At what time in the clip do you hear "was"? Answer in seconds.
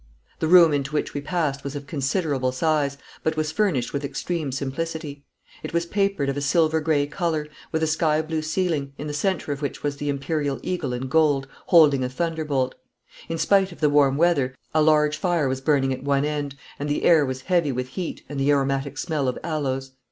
1.63-1.75, 3.37-3.51, 5.75-5.85, 9.83-9.97, 15.47-15.61, 17.23-17.41